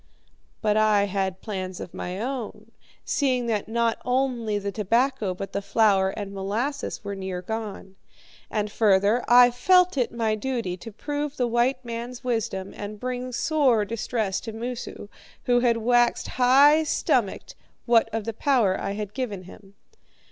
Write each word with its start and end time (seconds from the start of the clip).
"But 0.63 0.77
I 0.77 1.03
had 1.03 1.41
plans 1.41 1.79
of 1.79 1.93
my 1.93 2.19
own, 2.19 2.71
seeing 3.05 3.45
that 3.45 3.67
not 3.67 3.99
only 4.03 4.57
the 4.57 4.71
tobacco 4.71 5.35
but 5.35 5.53
the 5.53 5.61
flour 5.61 6.09
and 6.09 6.33
molasses 6.33 7.03
were 7.03 7.13
near 7.13 7.43
gone. 7.43 7.95
And 8.49 8.71
further, 8.71 9.23
I 9.27 9.51
felt 9.51 9.99
it 9.99 10.11
my 10.11 10.33
duty 10.33 10.75
to 10.75 10.91
prove 10.91 11.37
the 11.37 11.45
white 11.45 11.85
man's 11.85 12.23
wisdom 12.23 12.73
and 12.75 12.99
bring 12.99 13.31
sore 13.31 13.85
distress 13.85 14.39
to 14.39 14.51
Moosu, 14.53 15.07
who 15.43 15.59
had 15.59 15.77
waxed 15.77 16.29
high 16.29 16.81
stomached, 16.83 17.53
what 17.85 18.09
of 18.11 18.23
the 18.25 18.33
power 18.33 18.79
I 18.81 18.93
had 18.93 19.13
given 19.13 19.43
him. 19.43 19.75